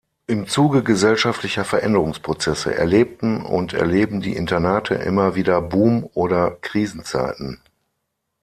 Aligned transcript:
Im 0.25 0.47
Zuge 0.47 0.81
gesellschaftlicher 0.81 1.63
Veränderungsprozesse 1.63 2.73
erlebten 2.73 3.45
und 3.45 3.73
erleben 3.73 4.19
die 4.19 4.35
Internate 4.35 4.95
immer 4.95 5.35
wieder 5.35 5.61
Boom- 5.61 6.09
oder 6.15 6.57
Krisenzeiten. 6.59 7.61